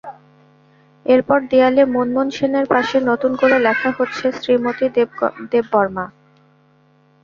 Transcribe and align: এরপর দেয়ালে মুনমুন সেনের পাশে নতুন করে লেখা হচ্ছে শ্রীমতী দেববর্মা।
এরপর 1.05 1.39
দেয়ালে 1.51 1.83
মুনমুন 1.93 2.27
সেনের 2.37 2.65
পাশে 2.73 2.97
নতুন 3.09 3.31
করে 3.41 3.57
লেখা 3.67 3.89
হচ্ছে 3.97 4.25
শ্রীমতী 4.37 4.87
দেববর্মা। 5.51 6.05